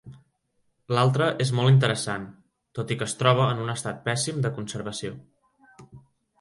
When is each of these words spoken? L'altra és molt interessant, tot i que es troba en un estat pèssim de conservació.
L'altra 0.97 1.27
és 1.45 1.51
molt 1.59 1.73
interessant, 1.73 2.25
tot 2.79 2.95
i 2.95 2.99
que 3.03 3.09
es 3.11 3.15
troba 3.21 3.47
en 3.57 3.63
un 3.67 3.71
estat 3.77 4.03
pèssim 4.11 4.43
de 4.47 4.55
conservació. 4.59 5.17